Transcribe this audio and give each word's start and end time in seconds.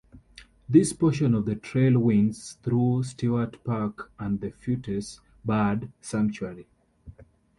This 0.67 0.93
portion 0.93 1.35
of 1.35 1.45
the 1.45 1.55
trail 1.55 1.99
winds 1.99 2.53
through 2.63 3.03
Stewart 3.03 3.63
Park 3.63 4.11
and 4.17 4.41
the 4.41 4.49
Fuertes 4.49 5.19
Bird 5.45 5.91
Sanctuary. 6.01 6.65